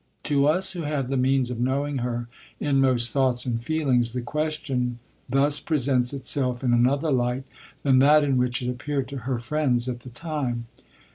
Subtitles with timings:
[0.23, 2.27] To us who have the means of knowing her
[2.59, 4.97] inmost thoughts and feelings, the question
[5.29, 7.43] thus presents itself in another light
[7.83, 10.65] than that in which it appeared to her friends at the time.